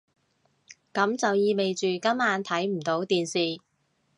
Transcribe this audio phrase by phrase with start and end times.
[0.93, 3.61] 噉就意味住今晚睇唔到電視